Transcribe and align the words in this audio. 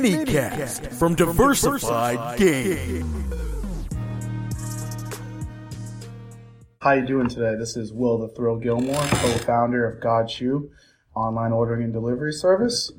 mini 0.00 0.24
cast 0.24 0.86
from 0.86 1.14
Diversified 1.14 2.38
Game. 2.38 3.30
How 6.80 6.92
you 6.92 7.06
doing 7.06 7.28
today? 7.28 7.56
This 7.58 7.76
is 7.76 7.92
Will 7.92 8.16
the 8.16 8.28
Thrill 8.28 8.56
Gilmore, 8.56 9.02
co-founder 9.02 9.86
of 9.86 10.00
God 10.00 10.30
Shoe, 10.30 10.70
online 11.14 11.52
ordering 11.52 11.84
and 11.84 11.92
delivery 11.92 12.32
service. 12.32 12.90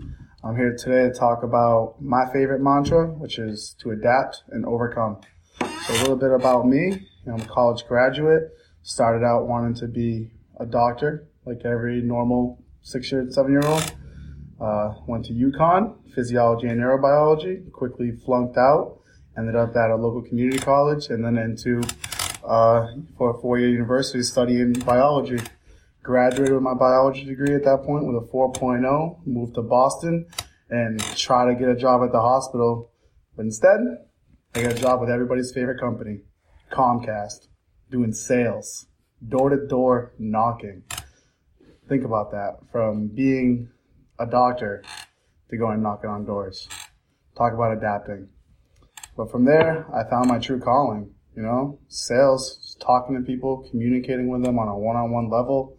I'm 0.44 0.56
here 0.56 0.76
today 0.78 1.12
to 1.12 1.14
talk 1.14 1.42
about 1.42 1.96
my 2.00 2.32
favorite 2.32 2.62
mantra, 2.62 3.08
which 3.08 3.40
is 3.40 3.76
to 3.80 3.90
adapt 3.92 4.44
and 4.50 4.64
overcome. 4.66 5.22
So 5.60 5.94
a 5.94 5.98
little 6.02 6.16
bit 6.16 6.32
about 6.32 6.68
me. 6.68 7.08
I'm 7.26 7.42
a 7.42 7.46
college 7.46 7.86
graduate. 7.88 8.52
Started 8.84 9.26
out 9.26 9.48
wanting 9.48 9.74
to 9.76 9.88
be 9.88 10.30
a 10.60 10.66
doctor, 10.68 11.28
like 11.46 11.66
every 11.66 12.02
normal 12.02 12.64
six 12.82 13.12
year, 13.12 13.26
seven 13.32 13.52
year 13.52 13.66
old. 13.66 13.92
Uh, 14.62 14.94
went 15.08 15.26
to 15.26 15.34
UConn, 15.34 15.96
physiology 16.14 16.68
and 16.68 16.80
neurobiology. 16.80 17.72
Quickly 17.72 18.12
flunked 18.24 18.58
out. 18.58 19.00
Ended 19.36 19.56
up 19.56 19.76
at 19.76 19.90
a 19.90 19.96
local 19.96 20.22
community 20.22 20.60
college 20.60 21.08
and 21.10 21.26
then 21.26 21.38
into 21.38 21.82
uh, 22.44 22.86
for 23.18 23.36
a 23.36 23.42
four-year 23.42 23.70
university 23.70 24.22
studying 24.22 24.74
biology. 24.74 25.40
Graduated 26.04 26.54
with 26.54 26.62
my 26.62 26.76
biology 26.76 27.26
degree 27.26 27.56
at 27.56 27.64
that 27.64 27.84
point 27.84 28.06
with 28.06 28.16
a 28.16 28.28
4.0. 28.28 29.26
Moved 29.26 29.56
to 29.56 29.64
Boston 29.64 30.28
and 30.70 31.00
try 31.18 31.46
to 31.46 31.60
get 31.60 31.70
a 31.70 31.76
job 31.76 32.04
at 32.04 32.12
the 32.12 32.22
hospital. 32.22 32.92
But 33.36 33.46
instead, 33.46 33.80
I 34.54 34.62
got 34.62 34.74
a 34.74 34.80
job 34.80 35.02
with 35.02 35.10
everybody's 35.10 35.52
favorite 35.52 35.80
company, 35.80 36.22
Comcast, 36.72 37.48
doing 37.90 38.14
sales, 38.14 38.88
door-to-door 39.28 40.14
knocking. 40.20 40.84
Think 41.88 42.04
about 42.04 42.32
that. 42.32 42.60
From 42.72 43.08
being 43.08 43.70
a 44.22 44.26
doctor 44.30 44.84
to 45.50 45.58
go 45.58 45.70
and 45.70 45.82
knocking 45.82 46.10
on 46.10 46.26
doors. 46.26 46.68
Talk 47.38 47.54
about 47.54 47.76
adapting. 47.78 48.30
But 49.18 49.32
from 49.32 49.46
there, 49.46 49.86
I 49.94 50.10
found 50.10 50.28
my 50.28 50.40
true 50.40 50.60
calling 50.60 51.14
you 51.36 51.42
know, 51.42 51.80
sales, 51.88 52.78
talking 52.80 53.16
to 53.16 53.22
people, 53.22 53.68
communicating 53.70 54.30
with 54.30 54.44
them 54.44 54.60
on 54.60 54.68
a 54.68 54.78
one-on-one 54.78 55.30
level, 55.30 55.78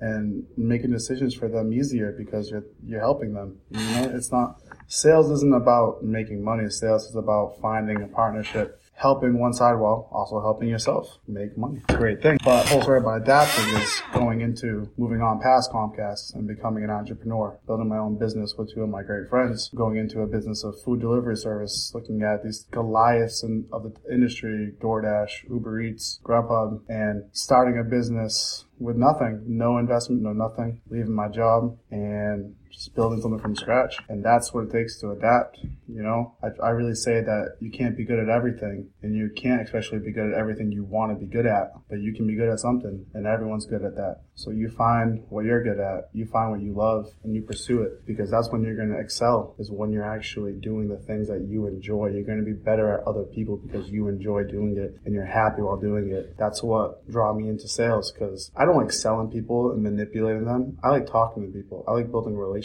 and 0.00 0.44
making 0.56 0.90
decisions 0.90 1.34
for 1.34 1.48
them 1.48 1.72
easier 1.72 2.12
because 2.12 2.50
you're 2.50 2.64
you're 2.84 3.00
helping 3.00 3.32
them. 3.32 3.58
You 3.70 3.80
know, 3.80 4.12
it's 4.14 4.30
not 4.30 4.60
sales 4.86 5.30
isn't 5.30 5.54
about 5.54 6.04
making 6.04 6.44
money. 6.44 6.68
Sales 6.68 7.04
is 7.06 7.16
about 7.16 7.58
finding 7.60 8.02
a 8.02 8.08
partnership 8.08 8.80
helping 8.96 9.38
one 9.38 9.52
side 9.52 9.74
while 9.74 10.08
also 10.12 10.40
helping 10.40 10.68
yourself 10.68 11.18
make 11.26 11.56
money. 11.58 11.80
Great 11.88 12.22
thing. 12.22 12.38
But 12.44 12.66
whole 12.66 12.82
story 12.82 13.00
about 13.00 13.22
adapting 13.22 13.76
is 13.76 14.02
going 14.12 14.40
into 14.40 14.90
moving 14.96 15.20
on 15.20 15.40
past 15.40 15.70
Comcast 15.72 16.34
and 16.34 16.46
becoming 16.46 16.84
an 16.84 16.90
entrepreneur, 16.90 17.58
building 17.66 17.88
my 17.88 17.98
own 17.98 18.18
business 18.18 18.54
with 18.56 18.72
two 18.72 18.82
of 18.82 18.88
my 18.88 19.02
great 19.02 19.28
friends, 19.28 19.70
going 19.74 19.96
into 19.96 20.20
a 20.20 20.26
business 20.26 20.64
of 20.64 20.80
food 20.82 21.00
delivery 21.00 21.36
service, 21.36 21.92
looking 21.94 22.22
at 22.22 22.44
these 22.44 22.66
Goliaths 22.70 23.42
in, 23.42 23.66
of 23.72 23.82
the 23.82 23.92
industry, 24.12 24.74
DoorDash, 24.80 25.48
Uber 25.50 25.80
Eats, 25.80 26.20
Grubhub, 26.24 26.80
and 26.88 27.24
starting 27.32 27.78
a 27.78 27.84
business 27.84 28.64
with 28.78 28.96
nothing, 28.96 29.42
no 29.46 29.78
investment, 29.78 30.22
no 30.22 30.32
nothing, 30.32 30.80
leaving 30.90 31.14
my 31.14 31.28
job 31.28 31.76
and 31.90 32.54
just 32.74 32.94
building 32.94 33.20
something 33.20 33.40
from 33.40 33.54
scratch. 33.54 33.98
And 34.08 34.24
that's 34.24 34.52
what 34.52 34.64
it 34.64 34.72
takes 34.72 34.98
to 35.00 35.12
adapt. 35.12 35.58
You 35.88 36.02
know, 36.02 36.34
I, 36.42 36.48
I 36.66 36.70
really 36.70 36.94
say 36.94 37.20
that 37.20 37.56
you 37.60 37.70
can't 37.70 37.96
be 37.96 38.04
good 38.04 38.18
at 38.18 38.28
everything 38.28 38.90
and 39.02 39.14
you 39.14 39.30
can't 39.36 39.62
especially 39.62 40.00
be 40.00 40.12
good 40.12 40.32
at 40.32 40.38
everything 40.38 40.72
you 40.72 40.84
want 40.84 41.12
to 41.12 41.16
be 41.16 41.30
good 41.30 41.46
at, 41.46 41.72
but 41.88 42.00
you 42.00 42.12
can 42.12 42.26
be 42.26 42.34
good 42.34 42.48
at 42.48 42.58
something 42.58 43.06
and 43.14 43.26
everyone's 43.26 43.66
good 43.66 43.84
at 43.84 43.94
that. 43.94 44.22
So 44.34 44.50
you 44.50 44.68
find 44.68 45.24
what 45.28 45.44
you're 45.44 45.62
good 45.62 45.78
at, 45.78 46.08
you 46.12 46.26
find 46.26 46.50
what 46.50 46.60
you 46.60 46.74
love 46.74 47.06
and 47.22 47.34
you 47.34 47.42
pursue 47.42 47.82
it 47.82 48.04
because 48.06 48.30
that's 48.30 48.50
when 48.50 48.62
you're 48.62 48.76
going 48.76 48.90
to 48.90 48.98
excel 48.98 49.54
is 49.58 49.70
when 49.70 49.92
you're 49.92 50.04
actually 50.04 50.52
doing 50.54 50.88
the 50.88 50.96
things 50.96 51.28
that 51.28 51.46
you 51.48 51.68
enjoy. 51.68 52.08
You're 52.08 52.24
going 52.24 52.40
to 52.40 52.44
be 52.44 52.52
better 52.52 52.92
at 52.94 53.06
other 53.06 53.22
people 53.22 53.56
because 53.56 53.88
you 53.88 54.08
enjoy 54.08 54.44
doing 54.44 54.76
it 54.76 55.00
and 55.04 55.14
you're 55.14 55.24
happy 55.24 55.62
while 55.62 55.76
doing 55.76 56.10
it. 56.10 56.36
That's 56.36 56.62
what 56.62 57.08
draw 57.08 57.32
me 57.32 57.48
into 57.48 57.68
sales 57.68 58.10
because 58.10 58.50
I 58.56 58.64
don't 58.64 58.76
like 58.76 58.92
selling 58.92 59.30
people 59.30 59.70
and 59.70 59.82
manipulating 59.82 60.44
them. 60.44 60.78
I 60.82 60.88
like 60.88 61.06
talking 61.06 61.46
to 61.46 61.56
people. 61.56 61.84
I 61.86 61.92
like 61.92 62.10
building 62.10 62.36
relationships. 62.36 62.63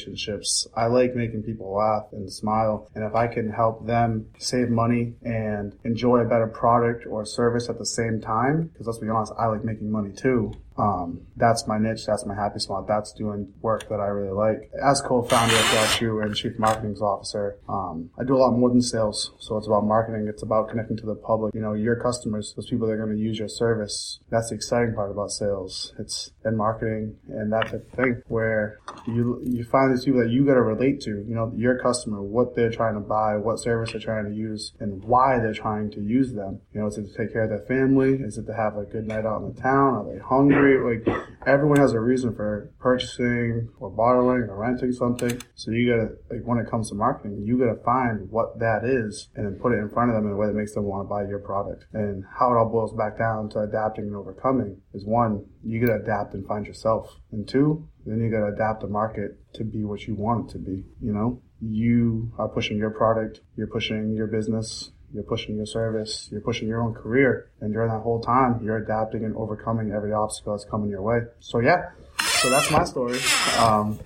I 0.75 0.87
like 0.87 1.15
making 1.15 1.43
people 1.43 1.73
laugh 1.73 2.07
and 2.11 2.31
smile. 2.31 2.89
And 2.95 3.03
if 3.03 3.15
I 3.15 3.27
can 3.27 3.49
help 3.51 3.85
them 3.85 4.27
save 4.37 4.69
money 4.69 5.15
and 5.23 5.77
enjoy 5.83 6.19
a 6.19 6.25
better 6.25 6.47
product 6.47 7.05
or 7.05 7.25
service 7.25 7.69
at 7.69 7.77
the 7.77 7.85
same 7.85 8.21
time, 8.21 8.67
because 8.67 8.88
let's 8.88 8.99
be 8.99 9.09
honest, 9.09 9.33
I 9.38 9.47
like 9.47 9.63
making 9.63 9.91
money 9.91 10.11
too. 10.11 10.53
Um, 10.79 11.27
that's 11.35 11.67
my 11.67 11.77
niche. 11.77 12.05
That's 12.05 12.25
my 12.25 12.33
happy 12.33 12.59
spot. 12.59 12.88
That's 12.88 13.11
doing 13.11 13.53
work 13.61 13.89
that 13.89 13.99
I 13.99 14.07
really 14.07 14.31
like. 14.31 14.71
As 14.81 15.01
co-founder 15.01 15.53
of 15.53 15.65
Joshua 15.65 16.21
and 16.21 16.35
chief 16.35 16.57
marketing 16.57 16.95
officer, 16.95 17.57
um, 17.67 18.09
I 18.17 18.23
do 18.23 18.35
a 18.35 18.39
lot 18.39 18.51
more 18.51 18.69
than 18.69 18.81
sales. 18.81 19.31
So 19.39 19.57
it's 19.57 19.67
about 19.67 19.85
marketing. 19.85 20.27
It's 20.29 20.41
about 20.41 20.69
connecting 20.69 20.95
to 20.97 21.05
the 21.05 21.15
public. 21.15 21.53
You 21.53 21.61
know, 21.61 21.73
your 21.73 21.97
customers, 21.97 22.53
those 22.55 22.69
people 22.69 22.88
that 22.88 22.93
are 22.93 23.05
going 23.05 23.15
to 23.15 23.21
use 23.21 23.38
your 23.38 23.49
service. 23.49 24.19
That's 24.29 24.49
the 24.49 24.55
exciting 24.55 24.95
part 24.95 25.11
about 25.11 25.31
sales. 25.31 25.93
It's 25.99 26.31
in 26.45 26.55
marketing 26.55 27.17
and 27.27 27.51
that 27.51 27.67
type 27.67 27.73
of 27.73 27.89
thing 27.89 28.21
where 28.27 28.79
you 29.07 29.41
you 29.43 29.63
find 29.63 29.91
these 29.91 30.05
people 30.05 30.21
that 30.21 30.29
you 30.29 30.45
got 30.45 30.55
to 30.55 30.61
relate 30.61 31.01
to. 31.01 31.11
You 31.11 31.35
know, 31.35 31.51
your 31.55 31.79
customer, 31.79 32.21
what 32.21 32.55
they're 32.55 32.71
trying 32.71 32.95
to 32.95 32.99
buy, 32.99 33.37
what 33.37 33.59
service 33.59 33.91
they're 33.91 34.01
trying 34.01 34.25
to 34.25 34.35
use, 34.35 34.73
and 34.79 35.03
why 35.03 35.39
they're 35.39 35.53
trying 35.53 35.91
to 35.91 36.01
use 36.01 36.33
them. 36.33 36.61
You 36.73 36.81
know, 36.81 36.87
is 36.87 36.97
it 36.97 37.07
to 37.11 37.17
take 37.17 37.33
care 37.33 37.43
of 37.43 37.49
their 37.49 37.65
family? 37.67 38.13
Is 38.15 38.38
it 38.38 38.45
to 38.47 38.53
have 38.53 38.77
a 38.77 38.83
good 38.83 39.07
night 39.07 39.25
out 39.25 39.41
in 39.41 39.53
the 39.53 39.61
town? 39.61 39.95
Are 39.95 40.13
they 40.13 40.19
hungry? 40.19 40.79
Like 40.79 41.07
everyone 41.45 41.79
has 41.79 41.93
a 41.93 41.99
reason 41.99 42.35
for 42.35 42.71
purchasing 42.79 43.69
or 43.79 43.89
borrowing 43.89 44.49
or 44.49 44.57
renting 44.57 44.91
something. 44.91 45.41
So 45.55 45.71
you 45.71 45.93
gotta 45.93 46.15
like 46.29 46.45
when 46.45 46.57
it 46.59 46.69
comes 46.69 46.89
to 46.89 46.95
marketing, 46.95 47.43
you 47.45 47.57
gotta 47.57 47.81
find 47.83 48.29
what 48.29 48.59
that 48.59 48.83
is 48.83 49.29
and 49.35 49.45
then 49.45 49.55
put 49.59 49.73
it 49.73 49.79
in 49.79 49.89
front 49.89 50.11
of 50.11 50.15
them 50.15 50.27
in 50.27 50.33
a 50.33 50.38
way 50.38 50.47
that 50.47 50.55
makes 50.55 50.73
them 50.73 50.83
want 50.83 51.05
to 51.05 51.09
buy 51.09 51.27
your 51.27 51.39
product. 51.39 51.85
And 51.93 52.23
how 52.39 52.51
it 52.51 52.57
all 52.57 52.69
boils 52.69 52.93
back 52.93 53.17
down 53.17 53.49
to 53.49 53.59
adapting 53.59 54.05
and 54.05 54.15
overcoming 54.15 54.81
is 54.93 55.05
one, 55.05 55.45
you 55.63 55.85
gotta 55.85 56.01
adapt 56.01 56.33
and 56.33 56.45
find 56.47 56.65
yourself. 56.65 57.19
And 57.31 57.47
two, 57.47 57.88
then 58.05 58.21
you 58.21 58.29
gotta 58.29 58.53
adapt 58.53 58.81
the 58.81 58.87
market 58.87 59.37
to 59.53 59.63
be 59.63 59.83
what 59.83 60.07
you 60.07 60.15
want 60.15 60.49
it 60.49 60.53
to 60.53 60.59
be, 60.59 60.83
you 61.01 61.13
know? 61.13 61.41
You 61.61 62.31
are 62.37 62.47
pushing 62.47 62.77
your 62.77 62.91
product, 62.91 63.41
you're 63.55 63.67
pushing 63.67 64.13
your 64.15 64.27
business, 64.27 64.91
you're 65.13 65.23
pushing 65.23 65.55
your 65.55 65.65
service, 65.65 66.29
you're 66.31 66.41
pushing 66.41 66.67
your 66.67 66.81
own 66.81 66.93
career. 66.93 67.51
And 67.61 67.73
during 67.73 67.89
that 67.89 67.99
whole 67.99 68.21
time, 68.21 68.61
you're 68.63 68.77
adapting 68.77 69.25
and 69.25 69.35
overcoming 69.35 69.91
every 69.91 70.13
obstacle 70.13 70.53
that's 70.53 70.69
coming 70.69 70.89
your 70.89 71.01
way. 71.01 71.21
So 71.39 71.59
yeah, 71.59 71.89
so 72.19 72.49
that's 72.49 72.71
my 72.71 72.83
story. 72.83 73.19
Um, 73.57 73.99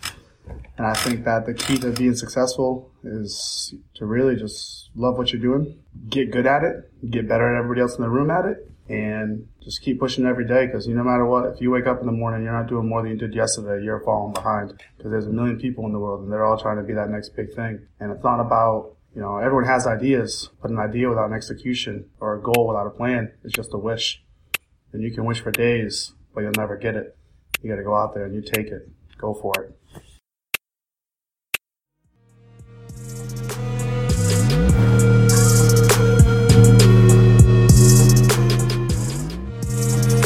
and 0.77 0.87
I 0.87 0.93
think 0.93 1.23
that 1.25 1.45
the 1.45 1.53
key 1.53 1.77
to 1.77 1.91
being 1.91 2.15
successful 2.15 2.91
is 3.03 3.73
to 3.95 4.05
really 4.05 4.35
just 4.35 4.89
love 4.95 5.17
what 5.17 5.31
you're 5.31 5.41
doing, 5.41 5.79
get 6.09 6.31
good 6.31 6.45
at 6.45 6.63
it, 6.63 6.91
get 7.09 7.27
better 7.27 7.53
at 7.53 7.59
everybody 7.59 7.81
else 7.81 7.95
in 7.95 8.01
the 8.01 8.09
room 8.09 8.31
at 8.31 8.45
it, 8.45 8.69
and 8.89 9.47
just 9.63 9.81
keep 9.81 9.99
pushing 9.99 10.25
every 10.25 10.45
day 10.45 10.66
because 10.66 10.88
you 10.88 10.94
no 10.94 11.03
matter 11.03 11.25
what, 11.25 11.45
if 11.45 11.61
you 11.61 11.71
wake 11.71 11.88
up 11.88 11.99
in 12.01 12.05
the 12.05 12.11
morning, 12.11 12.44
you're 12.44 12.53
not 12.53 12.67
doing 12.67 12.88
more 12.88 13.01
than 13.01 13.11
you 13.11 13.17
did 13.17 13.33
yesterday, 13.33 13.83
you're 13.83 14.01
falling 14.01 14.33
behind 14.33 14.73
because 14.97 15.11
there's 15.11 15.27
a 15.27 15.31
million 15.31 15.57
people 15.57 15.85
in 15.85 15.94
the 15.94 15.99
world 15.99 16.21
and 16.21 16.31
they're 16.31 16.45
all 16.45 16.57
trying 16.57 16.77
to 16.77 16.83
be 16.83 16.94
that 16.94 17.09
next 17.09 17.35
big 17.35 17.53
thing. 17.53 17.88
And 17.99 18.11
it's 18.11 18.23
not 18.23 18.39
about 18.39 18.95
you 19.16 19.21
know, 19.21 19.38
everyone 19.38 19.66
has 19.66 19.85
ideas, 19.85 20.49
but 20.61 20.71
an 20.71 20.79
idea 20.79 21.07
without 21.07 21.27
an 21.27 21.33
execution 21.33 22.09
or 22.19 22.35
a 22.35 22.41
goal 22.41 22.67
without 22.67 22.88
a 22.88 22.89
plan 22.89 23.31
is 23.44 23.51
just 23.51 23.73
a 23.73 23.77
wish. 23.77 24.23
And 24.91 25.03
you 25.03 25.11
can 25.11 25.25
wish 25.25 25.39
for 25.39 25.51
days, 25.51 26.13
but 26.33 26.41
you'll 26.41 26.53
never 26.57 26.77
get 26.77 26.95
it. 26.95 27.15
You 27.61 27.69
gotta 27.69 27.83
go 27.83 27.95
out 27.95 28.13
there 28.15 28.25
and 28.25 28.33
you 28.33 28.41
take 28.41 28.67
it. 28.67 28.89
Go 29.17 29.33
for 29.33 29.53
it. 29.63 30.03